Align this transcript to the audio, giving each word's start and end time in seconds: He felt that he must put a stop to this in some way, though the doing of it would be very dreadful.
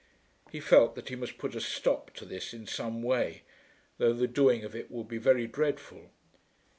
He 0.51 0.59
felt 0.59 0.95
that 0.95 1.09
he 1.09 1.15
must 1.15 1.37
put 1.37 1.53
a 1.53 1.61
stop 1.61 2.09
to 2.15 2.25
this 2.25 2.55
in 2.55 2.65
some 2.65 3.03
way, 3.03 3.43
though 3.99 4.13
the 4.13 4.25
doing 4.27 4.63
of 4.63 4.75
it 4.75 4.89
would 4.89 5.07
be 5.07 5.19
very 5.19 5.45
dreadful. 5.45 6.09